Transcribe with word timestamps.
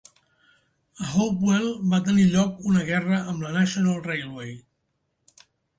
A 1.07 1.09
Hopewell 1.09 1.67
va 1.93 2.01
tenir 2.09 2.25
lloc 2.31 2.65
una 2.73 2.87
guerra 2.91 3.23
amb 3.25 3.47
la 3.49 3.55
National 3.61 4.05
Railway. 4.11 4.55